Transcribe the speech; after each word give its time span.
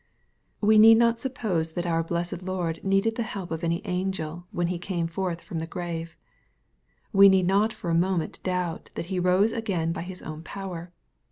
We 0.61 0.79
need 0.79 0.97
not 0.97 1.19
suppose 1.19 1.73
that 1.73 1.85
our 1.85 2.01
blessed 2.01 2.41
Lord 2.41 2.83
needed 2.83 3.17
the 3.17 3.21
help 3.21 3.51
of 3.51 3.63
any 3.63 3.85
angel, 3.85 4.47
when 4.49 4.65
He 4.65 4.79
came 4.79 5.05
forth 5.05 5.41
from 5.43 5.59
the 5.59 5.67
grave. 5.67 6.17
We 7.13 7.29
need 7.29 7.45
not 7.45 7.71
for 7.71 7.91
a 7.91 7.93
moment 7.93 8.41
doubt 8.41 8.89
that 8.95 9.05
He 9.13 9.19
rose 9.19 9.51
again 9.51 9.91
by 9.91 10.01
His 10.01 10.23
own 10.23 10.41
power. 10.41 10.91